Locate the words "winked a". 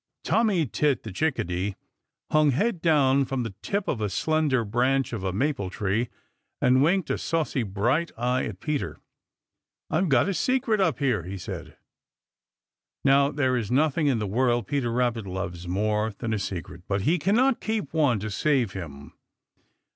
6.81-7.19